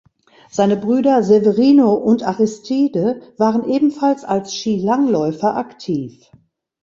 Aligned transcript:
Seine 0.49 0.77
Brüder 0.77 1.21
Severino 1.21 1.93
und 1.93 2.23
Aristide 2.23 3.21
waren 3.37 3.69
ebenfalls 3.69 4.23
als 4.23 4.51
Skilangläufer 4.55 5.55
aktiv. 5.55 6.27